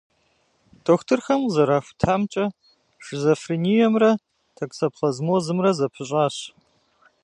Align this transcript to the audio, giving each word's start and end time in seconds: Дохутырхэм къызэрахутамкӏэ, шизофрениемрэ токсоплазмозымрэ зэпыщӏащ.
Дохутырхэм 0.83 1.41
къызэрахутамкӏэ, 1.45 2.45
шизофрениемрэ 3.03 4.11
токсоплазмозымрэ 4.55 5.71
зэпыщӏащ. 5.77 6.35